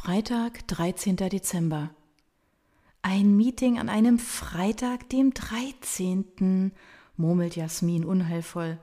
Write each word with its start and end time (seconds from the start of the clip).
Freitag, 0.00 0.66
13. 0.68 1.16
Dezember. 1.16 1.90
Ein 3.02 3.36
Meeting 3.36 3.80
an 3.80 3.88
einem 3.88 4.20
Freitag, 4.20 5.10
dem 5.10 5.34
13., 5.34 6.72
murmelt 7.16 7.56
Jasmin 7.56 8.04
unheilvoll. 8.04 8.78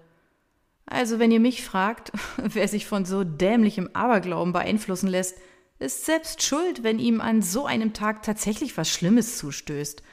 Also, 0.86 1.18
wenn 1.18 1.32
ihr 1.32 1.40
mich 1.40 1.64
fragt, 1.64 2.12
wer 2.38 2.68
sich 2.68 2.86
von 2.86 3.06
so 3.06 3.24
dämlichem 3.24 3.90
Aberglauben 3.94 4.52
beeinflussen 4.52 5.08
lässt, 5.08 5.38
ist 5.80 6.06
selbst 6.06 6.44
schuld, 6.44 6.84
wenn 6.84 7.00
ihm 7.00 7.22
an 7.22 7.42
so 7.42 7.66
einem 7.66 7.94
Tag 7.94 8.22
tatsächlich 8.22 8.78
was 8.78 8.90
Schlimmes 8.90 9.38
zustößt, 9.38 10.04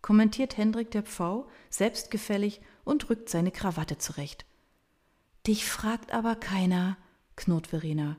kommentiert 0.00 0.56
Hendrik 0.56 0.90
der 0.90 1.02
Pfau 1.02 1.46
selbstgefällig 1.68 2.60
und 2.82 3.08
rückt 3.10 3.28
seine 3.28 3.52
Krawatte 3.52 3.98
zurecht. 3.98 4.46
Dich 5.46 5.66
fragt 5.66 6.12
aber 6.12 6.34
keiner, 6.34 6.96
knurrt 7.36 7.68
Verena. 7.68 8.16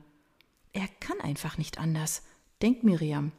Er 0.72 0.86
kann 1.00 1.20
einfach 1.20 1.58
nicht 1.58 1.78
anders, 1.78 2.22
denkt 2.62 2.84
Miriam. 2.84 3.32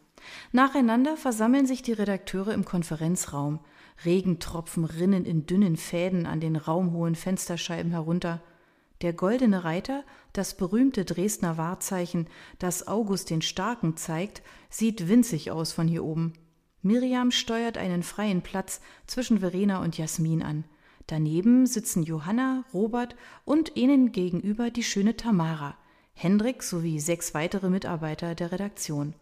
Nacheinander 0.52 1.18
versammeln 1.18 1.66
sich 1.66 1.82
die 1.82 1.94
Redakteure 1.94 2.54
im 2.54 2.66
Konferenzraum. 2.66 3.60
Regentropfen 4.06 4.86
rinnen 4.86 5.26
in 5.26 5.46
dünnen 5.46 5.76
Fäden 5.76 6.26
an 6.26 6.40
den 6.40 6.56
raumhohen 6.56 7.16
Fensterscheiben 7.16 7.92
herunter. 7.92 8.42
Der 9.02 9.14
goldene 9.14 9.64
Reiter, 9.64 10.04
das 10.34 10.58
berühmte 10.58 11.06
Dresdner 11.06 11.58
Wahrzeichen, 11.58 12.28
das 12.60 12.88
August 12.88 13.30
den 13.30 13.42
Starken 13.42 13.96
zeigt, 13.96 14.42
sieht 14.70 15.08
winzig 15.08 15.52
aus 15.52 15.72
von 15.72 15.88
hier 15.88 16.04
oben. 16.04 16.34
Miriam 16.82 17.32
steuert 17.32 17.78
einen 17.78 18.04
freien 18.04 18.42
Platz 18.42 18.82
zwischen 19.06 19.40
Verena 19.40 19.82
und 19.82 19.98
Jasmin 19.98 20.44
an. 20.44 20.64
Daneben 21.08 21.66
sitzen 21.66 22.04
Johanna, 22.04 22.66
Robert 22.74 23.16
und 23.44 23.76
ihnen 23.76 24.12
gegenüber 24.12 24.70
die 24.70 24.84
schöne 24.84 25.16
Tamara, 25.16 25.76
Hendrik 26.22 26.64
sowie 26.64 27.00
sechs 27.00 27.34
weitere 27.34 27.70
Mitarbeiter 27.70 28.36
der 28.36 28.52
Redaktion. 28.52 29.14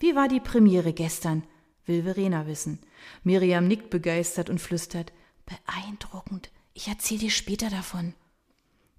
Wie 0.00 0.16
war 0.16 0.26
die 0.26 0.40
Premiere 0.40 0.92
gestern? 0.92 1.44
will 1.86 2.02
Verena 2.02 2.48
wissen. 2.48 2.80
Miriam 3.22 3.68
nickt 3.68 3.88
begeistert 3.88 4.50
und 4.50 4.60
flüstert 4.60 5.12
Beeindruckend. 5.46 6.50
Ich 6.74 6.88
erzähl 6.88 7.18
dir 7.18 7.30
später 7.30 7.70
davon. 7.70 8.14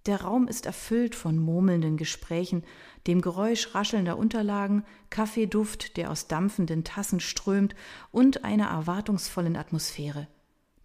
Der 0.06 0.22
Raum 0.22 0.48
ist 0.48 0.66
erfüllt 0.66 1.14
von 1.14 1.38
murmelnden 1.38 1.98
Gesprächen, 1.98 2.64
dem 3.06 3.20
Geräusch 3.20 3.76
raschelnder 3.76 4.18
Unterlagen, 4.18 4.86
Kaffeeduft, 5.10 5.98
der 5.98 6.12
aus 6.12 6.28
dampfenden 6.28 6.86
Tassen 6.86 7.20
strömt, 7.20 7.76
und 8.12 8.46
einer 8.46 8.68
erwartungsvollen 8.68 9.58
Atmosphäre. 9.58 10.30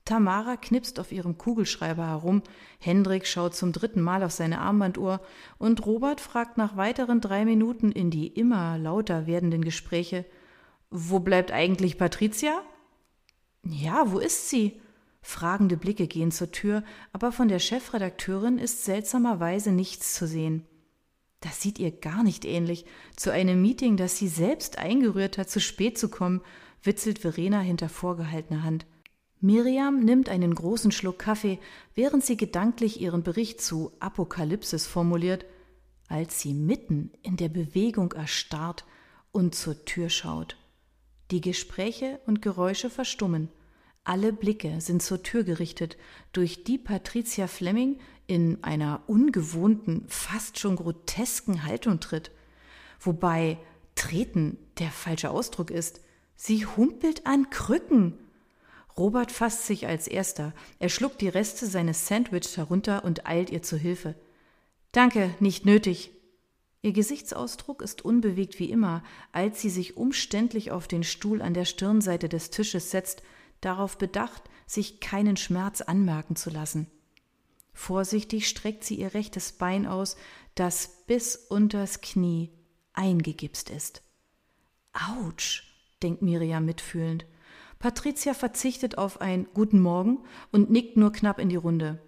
Tamara 0.05 0.59
knipst 0.59 1.01
auf 1.01 1.13
ihrem 1.13 1.39
Kugelschreiber 1.39 2.07
herum, 2.07 2.43
Hendrik 2.79 3.27
schaut 3.27 3.55
zum 3.55 3.73
dritten 3.73 4.03
Mal 4.03 4.23
auf 4.23 4.33
seine 4.33 4.61
Armbanduhr 4.61 5.21
und 5.57 5.87
Robert 5.87 6.21
fragt 6.21 6.59
nach 6.59 6.77
weiteren 6.77 7.23
drei 7.23 7.47
Minuten 7.47 7.91
in 7.91 8.11
die 8.11 8.27
immer 8.27 8.77
lauter 8.77 9.27
werdenden 9.27 9.65
Gespräche 9.65 10.27
Wo 10.91 11.21
bleibt 11.21 11.53
eigentlich 11.53 11.97
Patricia? 11.97 12.63
Ja, 13.63 14.13
wo 14.13 14.19
ist 14.19 14.51
sie? 14.51 14.81
Fragende 15.23 15.79
Blicke 15.79 16.07
gehen 16.07 16.31
zur 16.31 16.53
Tür, 16.53 16.85
aber 17.15 17.33
von 17.33 17.49
der 17.49 17.59
Chefredakteurin 17.59 18.59
ist 18.59 18.85
seltsamerweise 18.85 19.73
nichts 19.73 20.13
zu 20.13 20.27
sehen. 20.27 20.67
Das 21.41 21.63
sieht 21.63 21.79
ihr 21.79 21.91
gar 21.91 22.23
nicht 22.23 22.45
ähnlich. 22.45 22.85
Zu 23.17 23.33
einem 23.33 23.63
Meeting, 23.63 23.97
das 23.97 24.19
sie 24.19 24.29
selbst 24.29 24.79
eingerührt 24.79 25.39
hat, 25.39 25.49
zu 25.49 25.61
spät 25.61 25.97
zu 25.97 26.11
kommen, 26.11 26.43
witzelt 26.83 27.19
Verena 27.19 27.61
hinter 27.61 27.89
vorgehaltener 27.89 28.65
Hand. 28.65 28.85
Miriam 29.45 30.01
nimmt 30.03 30.31
einen 30.31 30.55
großen 30.55 30.91
Schluck 30.91 31.19
Kaffee, 31.19 31.59
während 31.95 32.25
sie 32.25 32.39
gedanklich 32.39 33.03
ihren 33.03 33.23
Bericht 33.23 33.61
zu 33.61 33.93
Apokalypsis 34.01 34.87
formuliert, 34.87 35.45
als 36.09 36.41
sie 36.41 36.55
mitten 36.55 37.13
in 37.21 37.37
der 37.37 37.51
Bewegung 37.51 38.13
erstarrt 38.13 38.87
und 39.33 39.55
zur 39.55 39.85
Tür 39.85 40.09
schaut. 40.09 40.57
Die 41.31 41.43
Gespräche 41.43 42.21
und 42.25 42.41
Geräusche 42.41 42.89
verstummen. 42.89 43.51
Alle 44.03 44.33
Blicke 44.33 44.81
sind 44.81 45.03
zur 45.03 45.23
Tür 45.23 45.45
gerichtet, 45.45 45.99
durch 46.33 46.65
die 46.65 46.79
Patricia 46.79 47.47
Fleming 47.47 47.99
in 48.27 48.65
einer 48.65 49.03
ungewohnten, 49.09 50.07
fast 50.09 50.59
schon 50.59 50.77
grotesken 50.77 51.65
Haltung 51.65 52.01
tritt. 52.01 52.31
Wobei 52.99 53.59
treten 53.95 54.57
der 54.79 54.91
falsche 54.91 55.29
Ausdruck 55.29 55.71
ist. 55.71 56.01
Sie 56.35 56.65
humpelt 56.65 57.27
an 57.27 57.51
Krücken 57.51 58.19
Robert 58.97 59.33
fasst 59.33 59.67
sich 59.67 59.87
als 59.87 60.07
erster. 60.07 60.53
Er 60.79 60.89
schluckt 60.89 61.21
die 61.21 61.29
Reste 61.29 61.67
seines 61.67 62.07
Sandwichs 62.07 62.57
herunter 62.57 63.05
und 63.05 63.27
eilt 63.27 63.51
ihr 63.51 63.63
zu 63.63 63.77
Hilfe. 63.77 64.15
Danke, 64.93 65.35
nicht 65.41 65.67
nötig. 65.67 66.13
Ihr 66.83 66.93
Gesichtsausdruck 66.93 67.83
ist 67.83 68.05
unbewegt 68.05 68.59
wie 68.59 68.71
immer, 68.71 69.03
als 69.33 69.61
sie 69.61 69.71
sich 69.71 69.97
umständlich 69.97 70.71
auf 70.71 70.87
den 70.87 71.03
Stuhl 71.03 71.43
an 71.43 71.55
der 71.55 71.65
Stirnseite 71.65 72.29
des 72.29 72.51
Tisches 72.51 72.91
setzt, 72.91 73.23
darauf 73.61 73.99
bedacht, 73.99 74.43
sich 74.67 75.01
keinen 75.01 75.37
Schmerz 75.37 75.81
anmerken 75.81 76.37
zu 76.37 76.51
lassen. 76.51 76.87
Vorsichtig 77.73 78.49
streckt 78.49 78.85
sie 78.85 78.97
ihr 78.97 79.15
rechtes 79.15 79.53
Bein 79.53 79.87
aus, 79.87 80.17
das 80.55 81.05
bis 81.07 81.37
unters 81.37 82.01
Knie 82.01 82.51
eingegipst 82.93 83.71
ist. 83.71 84.03
Autsch, 84.93 85.65
denkt 86.03 86.23
Miriam 86.23 86.65
mitfühlend. 86.65 87.27
Patricia 87.85 88.33
verzichtet 88.33 88.97
auf 88.97 89.21
ein 89.21 89.47
Guten 89.53 89.79
Morgen 89.79 90.21
und 90.51 90.71
nickt 90.71 90.97
nur 90.97 91.13
knapp 91.13 91.39
in 91.39 91.51
die 91.51 91.57
Runde. 91.57 92.01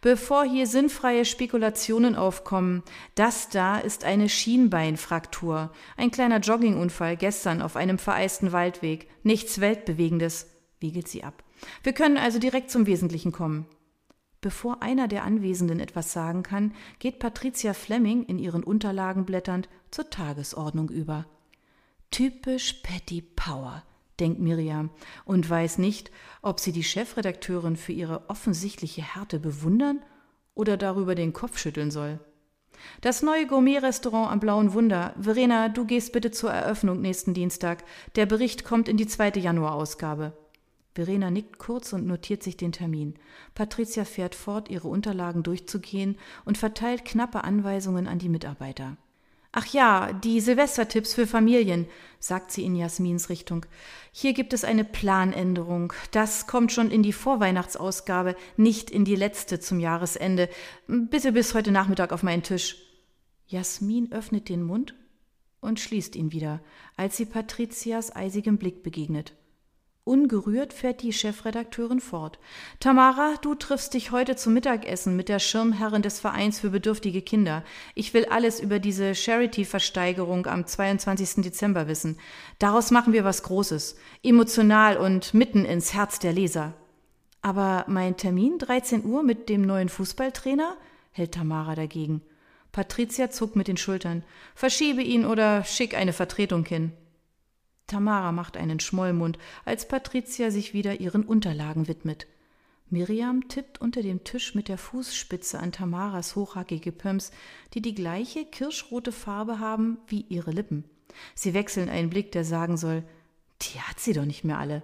Bevor 0.00 0.42
hier 0.42 0.66
sinnfreie 0.66 1.26
Spekulationen 1.26 2.16
aufkommen, 2.16 2.82
das 3.14 3.50
da 3.50 3.76
ist 3.76 4.04
eine 4.04 4.30
Schienbeinfraktur, 4.30 5.70
ein 5.98 6.10
kleiner 6.10 6.38
Joggingunfall 6.38 7.18
gestern 7.18 7.60
auf 7.60 7.76
einem 7.76 7.98
vereisten 7.98 8.52
Waldweg, 8.52 9.06
nichts 9.22 9.60
Weltbewegendes, 9.60 10.46
wiegelt 10.80 11.08
sie 11.08 11.24
ab. 11.24 11.44
Wir 11.82 11.92
können 11.92 12.16
also 12.16 12.38
direkt 12.38 12.70
zum 12.70 12.86
Wesentlichen 12.86 13.30
kommen. 13.30 13.66
Bevor 14.40 14.82
einer 14.82 15.08
der 15.08 15.24
Anwesenden 15.24 15.78
etwas 15.78 16.10
sagen 16.10 16.42
kann, 16.42 16.72
geht 17.00 17.18
Patricia 17.18 17.74
Fleming 17.74 18.22
in 18.22 18.38
ihren 18.38 18.64
Unterlagen 18.64 19.26
blätternd 19.26 19.68
zur 19.90 20.08
Tagesordnung 20.08 20.88
über. 20.88 21.26
Typisch 22.10 22.80
Patty 22.82 23.20
Power 23.20 23.82
denkt 24.20 24.40
Miriam 24.40 24.90
und 25.24 25.48
weiß 25.48 25.78
nicht, 25.78 26.10
ob 26.42 26.60
sie 26.60 26.72
die 26.72 26.84
Chefredakteurin 26.84 27.76
für 27.76 27.92
ihre 27.92 28.28
offensichtliche 28.28 29.02
Härte 29.02 29.38
bewundern 29.38 30.00
oder 30.54 30.76
darüber 30.76 31.14
den 31.14 31.32
Kopf 31.32 31.58
schütteln 31.58 31.90
soll. 31.90 32.18
Das 33.00 33.22
neue 33.22 33.46
Gourmet-Restaurant 33.46 34.30
am 34.30 34.40
Blauen 34.40 34.72
Wunder. 34.72 35.14
Verena, 35.18 35.68
du 35.68 35.84
gehst 35.84 36.12
bitte 36.12 36.30
zur 36.30 36.50
Eröffnung 36.50 37.00
nächsten 37.00 37.34
Dienstag. 37.34 37.84
Der 38.16 38.26
Bericht 38.26 38.64
kommt 38.64 38.88
in 38.88 38.96
die 38.96 39.06
zweite 39.06 39.40
Januarausgabe. 39.40 40.32
Verena 40.94 41.30
nickt 41.30 41.58
kurz 41.58 41.92
und 41.92 42.06
notiert 42.06 42.42
sich 42.42 42.56
den 42.56 42.72
Termin. 42.72 43.14
Patricia 43.54 44.04
fährt 44.04 44.34
fort, 44.34 44.68
ihre 44.68 44.88
Unterlagen 44.88 45.44
durchzugehen 45.44 46.16
und 46.44 46.58
verteilt 46.58 47.04
knappe 47.04 47.44
Anweisungen 47.44 48.08
an 48.08 48.18
die 48.18 48.28
Mitarbeiter. 48.28 48.96
Ach 49.60 49.66
ja, 49.66 50.12
die 50.12 50.40
Silvestertipps 50.40 51.14
für 51.14 51.26
Familien, 51.26 51.88
sagt 52.20 52.52
sie 52.52 52.62
in 52.62 52.76
Jasmins 52.76 53.28
Richtung. 53.28 53.66
Hier 54.12 54.32
gibt 54.32 54.52
es 54.52 54.62
eine 54.62 54.84
Planänderung. 54.84 55.92
Das 56.12 56.46
kommt 56.46 56.70
schon 56.70 56.92
in 56.92 57.02
die 57.02 57.12
Vorweihnachtsausgabe, 57.12 58.36
nicht 58.56 58.88
in 58.88 59.04
die 59.04 59.16
letzte 59.16 59.58
zum 59.58 59.80
Jahresende. 59.80 60.48
Bitte 60.86 61.32
bis 61.32 61.54
heute 61.54 61.72
Nachmittag 61.72 62.12
auf 62.12 62.22
meinen 62.22 62.44
Tisch. 62.44 62.76
Jasmin 63.48 64.12
öffnet 64.12 64.48
den 64.48 64.62
Mund 64.62 64.94
und 65.60 65.80
schließt 65.80 66.14
ihn 66.14 66.30
wieder, 66.30 66.60
als 66.96 67.16
sie 67.16 67.26
Patrizias 67.26 68.14
eisigem 68.14 68.58
Blick 68.58 68.84
begegnet. 68.84 69.32
Ungerührt 70.08 70.72
fährt 70.72 71.02
die 71.02 71.12
Chefredakteurin 71.12 72.00
fort. 72.00 72.38
Tamara, 72.80 73.34
du 73.42 73.54
triffst 73.54 73.92
dich 73.92 74.10
heute 74.10 74.36
zum 74.36 74.54
Mittagessen 74.54 75.16
mit 75.16 75.28
der 75.28 75.38
Schirmherrin 75.38 76.00
des 76.00 76.18
Vereins 76.18 76.60
für 76.60 76.70
bedürftige 76.70 77.20
Kinder. 77.20 77.62
Ich 77.94 78.14
will 78.14 78.24
alles 78.24 78.58
über 78.58 78.78
diese 78.78 79.14
Charity-Versteigerung 79.14 80.46
am 80.46 80.66
22. 80.66 81.44
Dezember 81.44 81.88
wissen. 81.88 82.18
Daraus 82.58 82.90
machen 82.90 83.12
wir 83.12 83.24
was 83.24 83.42
Großes. 83.42 83.96
Emotional 84.22 84.96
und 84.96 85.34
mitten 85.34 85.66
ins 85.66 85.92
Herz 85.92 86.18
der 86.18 86.32
Leser. 86.32 86.72
Aber 87.42 87.84
mein 87.86 88.16
Termin 88.16 88.56
13 88.56 89.04
Uhr 89.04 89.22
mit 89.22 89.50
dem 89.50 89.60
neuen 89.60 89.90
Fußballtrainer? 89.90 90.74
hält 91.12 91.32
Tamara 91.32 91.74
dagegen. 91.74 92.22
Patricia 92.72 93.28
zuckt 93.28 93.56
mit 93.56 93.68
den 93.68 93.76
Schultern. 93.76 94.24
Verschiebe 94.54 95.02
ihn 95.02 95.26
oder 95.26 95.64
schick 95.64 95.94
eine 95.94 96.14
Vertretung 96.14 96.64
hin. 96.64 96.94
Tamara 97.88 98.30
macht 98.30 98.56
einen 98.56 98.78
Schmollmund, 98.78 99.38
als 99.64 99.88
Patricia 99.88 100.52
sich 100.52 100.72
wieder 100.72 101.00
ihren 101.00 101.24
Unterlagen 101.24 101.88
widmet. 101.88 102.28
Miriam 102.90 103.48
tippt 103.48 103.80
unter 103.80 104.02
dem 104.02 104.24
Tisch 104.24 104.54
mit 104.54 104.68
der 104.68 104.78
Fußspitze 104.78 105.58
an 105.58 105.72
Tamaras 105.72 106.36
hochhackige 106.36 106.92
Pumps, 106.92 107.32
die 107.74 107.82
die 107.82 107.94
gleiche 107.94 108.44
kirschrote 108.46 109.12
Farbe 109.12 109.58
haben 109.58 109.98
wie 110.06 110.24
ihre 110.28 110.52
Lippen. 110.52 110.84
Sie 111.34 111.52
wechseln 111.52 111.88
einen 111.88 112.10
Blick, 112.10 112.32
der 112.32 112.44
sagen 112.44 112.76
soll, 112.76 113.02
die 113.62 113.80
hat 113.80 114.00
sie 114.00 114.12
doch 114.12 114.24
nicht 114.24 114.44
mehr 114.44 114.58
alle. 114.58 114.82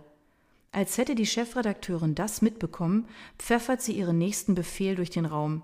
Als 0.73 0.99
hätte 0.99 1.15
die 1.15 1.27
Chefredakteurin 1.27 2.15
das 2.15 2.43
mitbekommen, 2.43 3.09
pfeffert 3.39 3.81
sie 3.81 3.93
ihren 3.93 4.19
nächsten 4.19 4.55
Befehl 4.55 4.97
durch 4.97 5.11
den 5.11 5.25
Raum. 5.25 5.63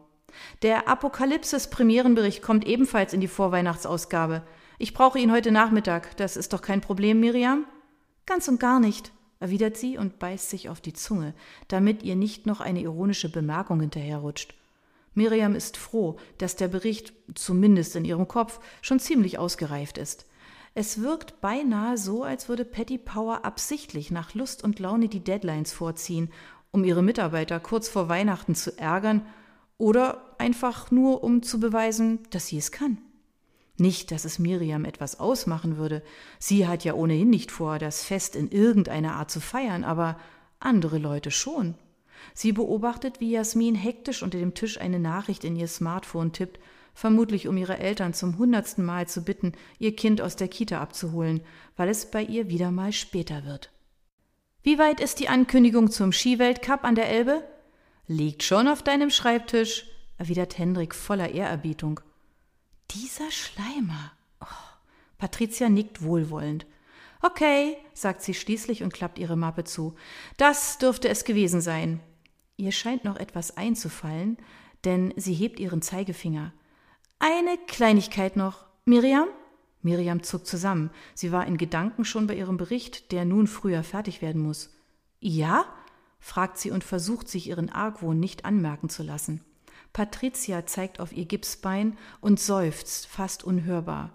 Der 0.62 0.88
Apokalypsis-Premierenbericht 0.88 2.42
kommt 2.42 2.66
ebenfalls 2.66 3.12
in 3.12 3.20
die 3.20 3.28
Vorweihnachtsausgabe. 3.28 4.42
Ich 4.82 4.94
brauche 4.94 5.18
ihn 5.18 5.30
heute 5.30 5.52
Nachmittag. 5.52 6.16
Das 6.16 6.38
ist 6.38 6.54
doch 6.54 6.62
kein 6.62 6.80
Problem, 6.80 7.20
Miriam? 7.20 7.66
Ganz 8.24 8.48
und 8.48 8.58
gar 8.58 8.80
nicht, 8.80 9.12
erwidert 9.38 9.76
sie 9.76 9.98
und 9.98 10.18
beißt 10.18 10.48
sich 10.48 10.70
auf 10.70 10.80
die 10.80 10.94
Zunge, 10.94 11.34
damit 11.68 12.02
ihr 12.02 12.16
nicht 12.16 12.46
noch 12.46 12.62
eine 12.62 12.80
ironische 12.80 13.30
Bemerkung 13.30 13.80
hinterherrutscht. 13.80 14.54
Miriam 15.12 15.54
ist 15.54 15.76
froh, 15.76 16.16
dass 16.38 16.56
der 16.56 16.68
Bericht, 16.68 17.12
zumindest 17.34 17.94
in 17.94 18.06
ihrem 18.06 18.26
Kopf, 18.26 18.58
schon 18.80 19.00
ziemlich 19.00 19.38
ausgereift 19.38 19.98
ist. 19.98 20.24
Es 20.74 21.02
wirkt 21.02 21.42
beinahe 21.42 21.98
so, 21.98 22.24
als 22.24 22.48
würde 22.48 22.64
Patty 22.64 22.96
Power 22.96 23.44
absichtlich 23.44 24.10
nach 24.10 24.32
Lust 24.32 24.64
und 24.64 24.78
Laune 24.78 25.08
die 25.08 25.22
Deadlines 25.22 25.74
vorziehen, 25.74 26.32
um 26.70 26.84
ihre 26.84 27.02
Mitarbeiter 27.02 27.60
kurz 27.60 27.90
vor 27.90 28.08
Weihnachten 28.08 28.54
zu 28.54 28.78
ärgern 28.78 29.26
oder 29.76 30.36
einfach 30.38 30.90
nur, 30.90 31.22
um 31.22 31.42
zu 31.42 31.60
beweisen, 31.60 32.20
dass 32.30 32.46
sie 32.46 32.56
es 32.56 32.72
kann. 32.72 32.96
Nicht, 33.80 34.10
dass 34.10 34.26
es 34.26 34.38
Miriam 34.38 34.84
etwas 34.84 35.18
ausmachen 35.18 35.78
würde. 35.78 36.02
Sie 36.38 36.68
hat 36.68 36.84
ja 36.84 36.92
ohnehin 36.92 37.30
nicht 37.30 37.50
vor, 37.50 37.78
das 37.78 38.04
Fest 38.04 38.36
in 38.36 38.50
irgendeiner 38.50 39.14
Art 39.14 39.30
zu 39.30 39.40
feiern, 39.40 39.84
aber 39.84 40.20
andere 40.58 40.98
Leute 40.98 41.30
schon. 41.30 41.74
Sie 42.34 42.52
beobachtet, 42.52 43.20
wie 43.20 43.30
Jasmin 43.30 43.74
hektisch 43.74 44.22
unter 44.22 44.38
dem 44.38 44.52
Tisch 44.52 44.78
eine 44.78 45.00
Nachricht 45.00 45.44
in 45.44 45.56
ihr 45.56 45.66
Smartphone 45.66 46.32
tippt, 46.32 46.60
vermutlich 46.92 47.48
um 47.48 47.56
ihre 47.56 47.78
Eltern 47.78 48.12
zum 48.12 48.36
hundertsten 48.36 48.84
Mal 48.84 49.08
zu 49.08 49.24
bitten, 49.24 49.52
ihr 49.78 49.96
Kind 49.96 50.20
aus 50.20 50.36
der 50.36 50.48
Kita 50.48 50.78
abzuholen, 50.78 51.40
weil 51.78 51.88
es 51.88 52.10
bei 52.10 52.22
ihr 52.22 52.50
wieder 52.50 52.70
mal 52.70 52.92
später 52.92 53.46
wird. 53.46 53.70
Wie 54.62 54.78
weit 54.78 55.00
ist 55.00 55.20
die 55.20 55.30
Ankündigung 55.30 55.90
zum 55.90 56.12
Skiweltcup 56.12 56.84
an 56.84 56.96
der 56.96 57.08
Elbe? 57.08 57.42
Liegt 58.06 58.42
schon 58.42 58.68
auf 58.68 58.82
deinem 58.82 59.08
Schreibtisch, 59.08 59.86
erwidert 60.18 60.58
Hendrik 60.58 60.94
voller 60.94 61.30
Ehrerbietung. 61.30 62.00
Dieser 62.94 63.30
Schleimer. 63.30 64.12
Oh. 64.40 64.46
Patricia 65.18 65.68
nickt 65.68 66.02
wohlwollend. 66.02 66.66
Okay, 67.22 67.76
sagt 67.92 68.22
sie 68.22 68.34
schließlich 68.34 68.82
und 68.82 68.92
klappt 68.92 69.18
ihre 69.18 69.36
Mappe 69.36 69.64
zu. 69.64 69.94
Das 70.38 70.78
dürfte 70.78 71.08
es 71.08 71.24
gewesen 71.24 71.60
sein. 71.60 72.00
Ihr 72.56 72.72
scheint 72.72 73.04
noch 73.04 73.16
etwas 73.16 73.56
einzufallen, 73.56 74.38
denn 74.84 75.12
sie 75.16 75.34
hebt 75.34 75.60
ihren 75.60 75.82
Zeigefinger. 75.82 76.52
Eine 77.18 77.58
Kleinigkeit 77.66 78.36
noch. 78.36 78.66
Miriam? 78.86 79.28
Miriam 79.82 80.22
zuckt 80.22 80.46
zusammen. 80.46 80.90
Sie 81.14 81.32
war 81.32 81.46
in 81.46 81.58
Gedanken 81.58 82.04
schon 82.04 82.26
bei 82.26 82.34
ihrem 82.34 82.56
Bericht, 82.56 83.12
der 83.12 83.24
nun 83.24 83.46
früher 83.46 83.82
fertig 83.82 84.22
werden 84.22 84.42
muss. 84.42 84.70
Ja? 85.20 85.66
fragt 86.18 86.58
sie 86.58 86.70
und 86.70 86.84
versucht 86.84 87.28
sich 87.28 87.48
ihren 87.48 87.70
Argwohn 87.70 88.18
nicht 88.18 88.44
anmerken 88.44 88.88
zu 88.88 89.02
lassen. 89.02 89.44
Patricia 89.92 90.66
zeigt 90.66 91.00
auf 91.00 91.12
ihr 91.12 91.24
Gipsbein 91.24 91.96
und 92.20 92.38
seufzt 92.40 93.06
fast 93.06 93.44
unhörbar. 93.44 94.10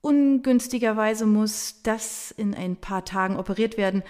Ungünstigerweise 0.00 1.26
muss 1.26 1.82
das 1.82 2.30
in 2.30 2.54
ein 2.54 2.76
paar 2.76 3.04
Tagen 3.04 3.36
operiert 3.36 3.76
werden, 3.76 4.02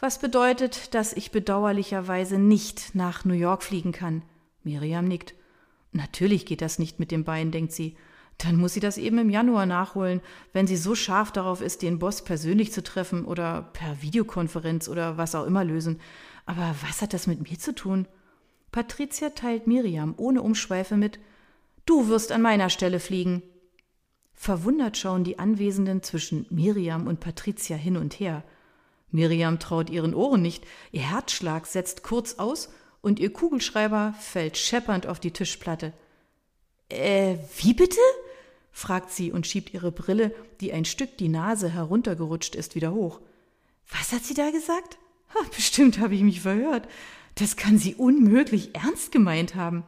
was 0.00 0.18
bedeutet, 0.18 0.94
dass 0.94 1.12
ich 1.14 1.30
bedauerlicherweise 1.30 2.38
nicht 2.38 2.94
nach 2.94 3.24
New 3.24 3.34
York 3.34 3.62
fliegen 3.62 3.92
kann. 3.92 4.22
Miriam 4.62 5.06
nickt. 5.06 5.34
Natürlich 5.92 6.44
geht 6.44 6.60
das 6.60 6.78
nicht 6.78 6.98
mit 7.00 7.10
dem 7.10 7.24
Bein, 7.24 7.50
denkt 7.50 7.72
sie. 7.72 7.96
Dann 8.38 8.56
muss 8.56 8.74
sie 8.74 8.80
das 8.80 8.98
eben 8.98 9.16
im 9.16 9.30
Januar 9.30 9.64
nachholen, 9.64 10.20
wenn 10.52 10.66
sie 10.66 10.76
so 10.76 10.94
scharf 10.94 11.32
darauf 11.32 11.62
ist, 11.62 11.80
den 11.80 11.98
Boss 11.98 12.22
persönlich 12.22 12.70
zu 12.72 12.82
treffen 12.82 13.24
oder 13.24 13.70
per 13.72 14.02
Videokonferenz 14.02 14.88
oder 14.88 15.16
was 15.16 15.34
auch 15.34 15.46
immer 15.46 15.64
lösen. 15.64 16.00
Aber 16.44 16.74
was 16.86 17.00
hat 17.00 17.14
das 17.14 17.26
mit 17.26 17.48
mir 17.48 17.58
zu 17.58 17.74
tun? 17.74 18.06
Patricia 18.72 19.30
teilt 19.30 19.66
Miriam 19.66 20.14
ohne 20.16 20.42
Umschweife 20.42 20.96
mit 20.96 21.18
Du 21.86 22.08
wirst 22.08 22.32
an 22.32 22.42
meiner 22.42 22.68
Stelle 22.68 23.00
fliegen. 23.00 23.42
Verwundert 24.34 24.96
schauen 24.98 25.24
die 25.24 25.38
Anwesenden 25.38 26.02
zwischen 26.02 26.46
Miriam 26.50 27.06
und 27.06 27.20
Patricia 27.20 27.76
hin 27.76 27.96
und 27.96 28.20
her. 28.20 28.44
Miriam 29.10 29.58
traut 29.58 29.88
ihren 29.88 30.14
Ohren 30.14 30.42
nicht, 30.42 30.64
ihr 30.92 31.08
Herzschlag 31.08 31.66
setzt 31.66 32.02
kurz 32.02 32.34
aus 32.34 32.68
und 33.00 33.18
ihr 33.18 33.32
Kugelschreiber 33.32 34.14
fällt 34.20 34.58
scheppernd 34.58 35.06
auf 35.06 35.20
die 35.20 35.30
Tischplatte. 35.30 35.92
Äh, 36.88 37.36
wie 37.58 37.72
bitte? 37.72 38.00
fragt 38.72 39.10
sie 39.10 39.32
und 39.32 39.46
schiebt 39.46 39.72
ihre 39.72 39.90
Brille, 39.90 40.34
die 40.60 40.72
ein 40.72 40.84
Stück 40.84 41.16
die 41.16 41.28
Nase 41.28 41.70
heruntergerutscht 41.70 42.54
ist, 42.54 42.74
wieder 42.74 42.92
hoch. 42.92 43.20
Was 43.90 44.12
hat 44.12 44.24
sie 44.24 44.34
da 44.34 44.50
gesagt? 44.50 44.98
Ha, 45.34 45.38
bestimmt 45.54 45.98
habe 45.98 46.14
ich 46.14 46.22
mich 46.22 46.42
verhört. 46.42 46.86
Das 47.36 47.56
kann 47.56 47.76
sie 47.78 47.94
unmöglich 47.94 48.74
ernst 48.74 49.12
gemeint 49.12 49.54
haben. 49.54 49.84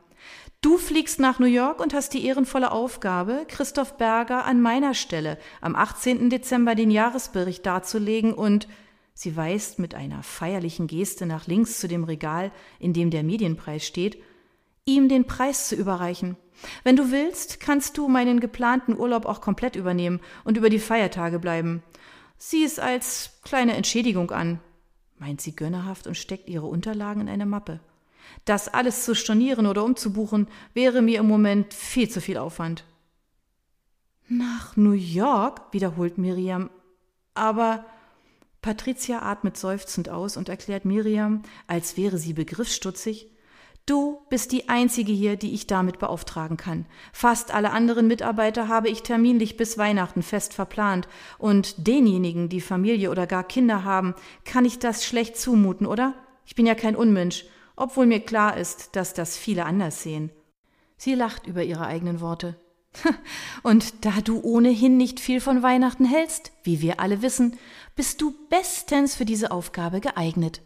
Du 0.60 0.76
fliegst 0.76 1.18
nach 1.18 1.38
New 1.38 1.46
York 1.46 1.80
und 1.80 1.94
hast 1.94 2.12
die 2.12 2.26
ehrenvolle 2.26 2.72
Aufgabe, 2.72 3.46
Christoph 3.48 3.96
Berger 3.96 4.44
an 4.44 4.60
meiner 4.60 4.92
Stelle 4.92 5.38
am 5.60 5.74
18. 5.74 6.30
Dezember 6.30 6.74
den 6.74 6.90
Jahresbericht 6.90 7.64
darzulegen 7.64 8.34
und 8.34 8.68
sie 9.14 9.34
weist 9.34 9.78
mit 9.78 9.94
einer 9.94 10.22
feierlichen 10.22 10.88
Geste 10.88 11.24
nach 11.24 11.46
links 11.46 11.80
zu 11.80 11.88
dem 11.88 12.04
Regal, 12.04 12.52
in 12.80 12.92
dem 12.92 13.10
der 13.10 13.22
Medienpreis 13.22 13.86
steht, 13.86 14.18
ihm 14.84 15.08
den 15.08 15.26
Preis 15.26 15.68
zu 15.68 15.74
überreichen. 15.74 16.36
Wenn 16.84 16.96
du 16.96 17.12
willst, 17.12 17.60
kannst 17.60 17.96
du 17.96 18.08
meinen 18.08 18.40
geplanten 18.40 18.94
Urlaub 18.98 19.24
auch 19.24 19.40
komplett 19.40 19.74
übernehmen 19.74 20.20
und 20.44 20.58
über 20.58 20.68
die 20.68 20.80
Feiertage 20.80 21.38
bleiben. 21.38 21.82
Sieh 22.36 22.64
es 22.64 22.78
als 22.78 23.40
kleine 23.42 23.74
Entschädigung 23.74 24.32
an 24.32 24.60
meint 25.18 25.40
sie 25.40 25.54
gönnerhaft 25.54 26.06
und 26.06 26.16
steckt 26.16 26.48
ihre 26.48 26.66
Unterlagen 26.66 27.22
in 27.22 27.28
eine 27.28 27.46
Mappe. 27.46 27.80
Das 28.44 28.68
alles 28.68 29.04
zu 29.04 29.14
stornieren 29.14 29.66
oder 29.66 29.84
umzubuchen, 29.84 30.48
wäre 30.74 31.02
mir 31.02 31.20
im 31.20 31.26
Moment 31.26 31.74
viel 31.74 32.08
zu 32.08 32.20
viel 32.20 32.38
Aufwand. 32.38 32.84
Nach 34.28 34.76
New 34.76 34.92
York? 34.92 35.72
wiederholt 35.72 36.18
Miriam. 36.18 36.70
Aber 37.34 37.84
Patricia 38.60 39.22
atmet 39.22 39.56
seufzend 39.56 40.08
aus 40.08 40.36
und 40.36 40.48
erklärt 40.48 40.84
Miriam, 40.84 41.42
als 41.66 41.96
wäre 41.96 42.18
sie 42.18 42.32
begriffsstutzig, 42.32 43.30
Du 43.88 44.20
bist 44.28 44.52
die 44.52 44.68
einzige 44.68 45.12
hier, 45.12 45.36
die 45.36 45.54
ich 45.54 45.66
damit 45.66 45.98
beauftragen 45.98 46.58
kann. 46.58 46.84
Fast 47.10 47.54
alle 47.54 47.70
anderen 47.70 48.06
Mitarbeiter 48.06 48.68
habe 48.68 48.90
ich 48.90 49.02
terminlich 49.02 49.56
bis 49.56 49.78
Weihnachten 49.78 50.22
fest 50.22 50.52
verplant, 50.52 51.08
und 51.38 51.86
denjenigen, 51.86 52.50
die 52.50 52.60
Familie 52.60 53.10
oder 53.10 53.26
gar 53.26 53.44
Kinder 53.44 53.84
haben, 53.84 54.14
kann 54.44 54.66
ich 54.66 54.78
das 54.78 55.06
schlecht 55.06 55.38
zumuten, 55.38 55.86
oder? 55.86 56.12
Ich 56.44 56.54
bin 56.54 56.66
ja 56.66 56.74
kein 56.74 56.96
Unmensch, 56.96 57.46
obwohl 57.76 58.04
mir 58.04 58.20
klar 58.20 58.58
ist, 58.58 58.94
dass 58.94 59.14
das 59.14 59.38
viele 59.38 59.64
anders 59.64 60.02
sehen. 60.02 60.30
Sie 60.98 61.14
lacht 61.14 61.46
über 61.46 61.62
ihre 61.62 61.86
eigenen 61.86 62.20
Worte. 62.20 62.60
Und 63.62 64.04
da 64.04 64.20
du 64.22 64.42
ohnehin 64.42 64.98
nicht 64.98 65.18
viel 65.18 65.40
von 65.40 65.62
Weihnachten 65.62 66.04
hältst, 66.04 66.52
wie 66.62 66.82
wir 66.82 67.00
alle 67.00 67.22
wissen, 67.22 67.56
bist 67.96 68.20
du 68.20 68.34
bestens 68.50 69.16
für 69.16 69.24
diese 69.24 69.50
Aufgabe 69.50 70.02
geeignet. 70.02 70.60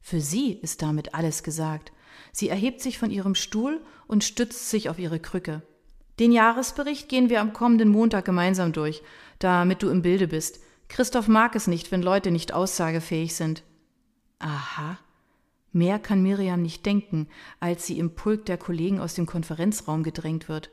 Für 0.00 0.20
sie 0.20 0.54
ist 0.54 0.82
damit 0.82 1.14
alles 1.14 1.44
gesagt. 1.44 1.92
Sie 2.32 2.48
erhebt 2.48 2.80
sich 2.80 2.98
von 2.98 3.10
ihrem 3.10 3.34
Stuhl 3.34 3.80
und 4.06 4.24
stützt 4.24 4.70
sich 4.70 4.88
auf 4.88 4.98
ihre 4.98 5.20
Krücke. 5.20 5.62
Den 6.18 6.32
Jahresbericht 6.32 7.08
gehen 7.08 7.30
wir 7.30 7.40
am 7.40 7.52
kommenden 7.52 7.88
Montag 7.88 8.24
gemeinsam 8.24 8.72
durch, 8.72 9.02
damit 9.38 9.82
du 9.82 9.88
im 9.88 10.02
Bilde 10.02 10.28
bist. 10.28 10.60
Christoph 10.88 11.28
mag 11.28 11.54
es 11.54 11.66
nicht, 11.66 11.90
wenn 11.92 12.02
Leute 12.02 12.30
nicht 12.30 12.52
aussagefähig 12.52 13.34
sind. 13.34 13.62
Aha. 14.38 14.98
Mehr 15.72 15.98
kann 15.98 16.22
Miriam 16.22 16.62
nicht 16.62 16.84
denken, 16.84 17.28
als 17.60 17.86
sie 17.86 17.98
im 17.98 18.14
Pulk 18.14 18.44
der 18.46 18.58
Kollegen 18.58 19.00
aus 19.00 19.14
dem 19.14 19.26
Konferenzraum 19.26 20.02
gedrängt 20.02 20.48
wird. 20.48 20.70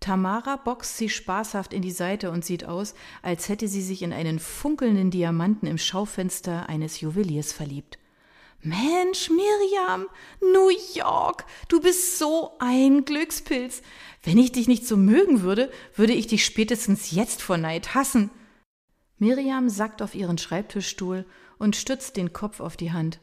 Tamara 0.00 0.56
boxt 0.56 0.96
sie 0.96 1.08
spaßhaft 1.08 1.72
in 1.72 1.82
die 1.82 1.90
Seite 1.90 2.30
und 2.30 2.44
sieht 2.44 2.64
aus, 2.64 2.94
als 3.20 3.48
hätte 3.48 3.68
sie 3.68 3.82
sich 3.82 4.02
in 4.02 4.12
einen 4.12 4.38
funkelnden 4.38 5.10
Diamanten 5.10 5.66
im 5.66 5.76
Schaufenster 5.76 6.68
eines 6.68 7.00
Juweliers 7.00 7.52
verliebt. 7.52 7.98
Mensch, 8.60 9.30
Miriam, 9.30 10.06
New 10.40 10.70
York, 10.94 11.44
du 11.68 11.80
bist 11.80 12.18
so 12.18 12.56
ein 12.58 13.04
Glückspilz. 13.04 13.82
Wenn 14.22 14.36
ich 14.36 14.52
dich 14.52 14.66
nicht 14.66 14.86
so 14.86 14.96
mögen 14.96 15.42
würde, 15.42 15.70
würde 15.94 16.12
ich 16.12 16.26
dich 16.26 16.44
spätestens 16.44 17.12
jetzt 17.12 17.40
vor 17.40 17.56
Neid 17.56 17.94
hassen. 17.94 18.30
Miriam 19.18 19.68
sackt 19.68 20.02
auf 20.02 20.14
ihren 20.14 20.38
Schreibtischstuhl 20.38 21.24
und 21.58 21.76
stützt 21.76 22.16
den 22.16 22.32
Kopf 22.32 22.60
auf 22.60 22.76
die 22.76 22.92
Hand. 22.92 23.20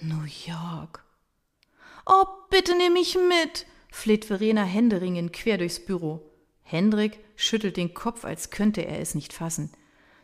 New 0.00 0.24
York. 0.46 1.04
Oh, 2.06 2.26
bitte 2.50 2.76
nimm 2.76 2.92
mich 2.92 3.16
mit, 3.16 3.66
fleht 3.90 4.24
Verena 4.24 4.64
händeringend 4.64 5.32
quer 5.32 5.58
durchs 5.58 5.84
Büro. 5.84 6.30
Hendrik 6.62 7.20
schüttelt 7.36 7.76
den 7.76 7.94
Kopf, 7.94 8.24
als 8.24 8.50
könnte 8.50 8.82
er 8.82 8.98
es 9.00 9.14
nicht 9.14 9.32
fassen. 9.32 9.70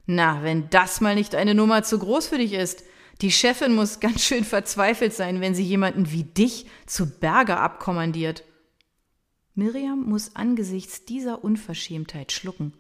Na, 0.07 0.43
wenn 0.43 0.69
das 0.71 1.00
mal 1.00 1.14
nicht 1.14 1.35
eine 1.35 1.55
Nummer 1.55 1.83
zu 1.85 1.99
groß 1.99 2.26
für 2.26 2.38
dich 2.38 2.55
ist. 2.55 2.83
Die 3.21 3.31
Chefin 3.31 3.75
muss 3.75 4.00
ganz 4.00 4.25
schön 4.25 4.45
verzweifelt 4.45 5.12
sein, 5.12 5.41
wenn 5.41 5.55
sie 5.55 5.62
jemanden 5.62 6.11
wie 6.11 6.25
dich 6.25 6.67
zu 6.87 7.19
Berge 7.19 7.59
abkommandiert. 7.59 8.45
Miriam 9.55 10.03
muss 10.05 10.37
angesichts 10.37 11.05
dieser 11.05 11.45
Unverschämtheit 11.45 12.33
schlucken. 12.33 12.73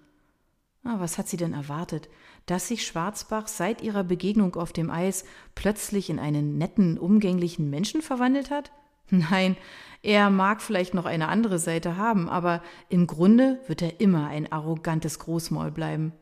Ah, 0.82 0.96
was 0.98 1.18
hat 1.18 1.28
sie 1.28 1.36
denn 1.36 1.52
erwartet? 1.52 2.08
Dass 2.46 2.68
sich 2.68 2.86
Schwarzbach 2.86 3.48
seit 3.48 3.82
ihrer 3.82 4.02
Begegnung 4.02 4.54
auf 4.56 4.72
dem 4.72 4.90
Eis 4.90 5.24
plötzlich 5.54 6.08
in 6.08 6.18
einen 6.18 6.56
netten, 6.56 6.96
umgänglichen 6.96 7.68
Menschen 7.68 8.00
verwandelt 8.00 8.50
hat? 8.50 8.72
Nein, 9.10 9.58
er 10.02 10.30
mag 10.30 10.62
vielleicht 10.62 10.94
noch 10.94 11.04
eine 11.04 11.28
andere 11.28 11.58
Seite 11.58 11.98
haben, 11.98 12.30
aber 12.30 12.62
im 12.88 13.06
Grunde 13.06 13.60
wird 13.66 13.82
er 13.82 14.00
immer 14.00 14.28
ein 14.28 14.50
arrogantes 14.50 15.18
Großmaul 15.18 15.70
bleiben. 15.70 16.12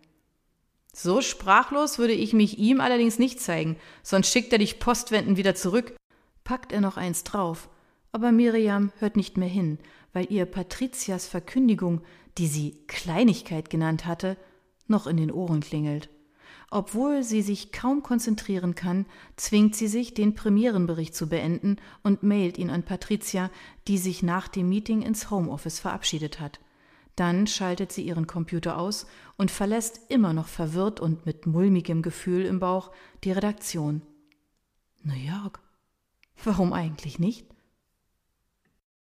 So 1.01 1.21
sprachlos 1.21 2.01
würde 2.01 2.13
ich 2.13 2.33
mich 2.33 2.59
ihm 2.59 2.81
allerdings 2.81 3.21
nicht 3.21 3.41
zeigen, 3.41 3.77
sonst 4.03 4.33
schickt 4.33 4.53
er 4.53 4.59
dich 4.59 4.81
postwendend 4.81 5.37
wieder 5.37 5.55
zurück. 5.55 5.95
Packt 6.43 6.73
er 6.73 6.81
noch 6.81 6.97
eins 6.97 7.23
drauf, 7.23 7.69
aber 8.11 8.33
Miriam 8.33 8.91
hört 8.99 9.15
nicht 9.15 9.37
mehr 9.37 9.49
hin, 9.49 9.79
weil 10.13 10.27
ihr 10.29 10.45
Patrizias 10.45 11.29
Verkündigung, 11.29 12.01
die 12.37 12.49
sie 12.49 12.81
Kleinigkeit 12.89 13.71
genannt 13.71 14.07
hatte, 14.07 14.37
noch 14.89 15.07
in 15.07 15.19
den 15.19 15.31
Ohren 15.31 15.61
klingelt. 15.61 16.09
Obwohl 16.69 17.23
sie 17.23 17.43
sich 17.43 17.71
kaum 17.71 18.03
konzentrieren 18.03 18.75
kann, 18.75 19.07
zwingt 19.37 19.77
sie 19.77 19.87
sich, 19.87 20.15
den 20.15 20.35
Premierenbericht 20.35 21.15
zu 21.15 21.29
beenden 21.29 21.77
und 22.03 22.25
mailt 22.25 22.59
ihn 22.59 22.71
an 22.71 22.83
Patricia, 22.83 23.53
die 23.87 23.99
sich 23.99 24.25
nach 24.25 24.49
dem 24.49 24.69
Meeting 24.69 25.03
ins 25.03 25.31
Homeoffice 25.31 25.79
verabschiedet 25.79 26.41
hat. 26.41 26.59
Dann 27.19 27.49
schaltet 27.49 27.91
sie 27.91 28.03
ihren 28.03 28.29
Computer 28.29 28.79
aus 28.79 29.09
und 29.37 29.51
verlässt 29.51 30.03
immer 30.09 30.33
noch 30.33 30.47
verwirrt 30.47 31.01
und 31.01 31.27
mit 31.27 31.49
mulmigem 31.49 32.01
Gefühl 32.01 32.45
im 32.45 32.61
Bauch 32.61 32.93
die 33.25 33.33
Redaktion. 33.33 34.03
New 35.03 35.17
York. 35.17 35.59
Warum 36.45 36.73
eigentlich 36.73 37.19
nicht? 37.19 37.45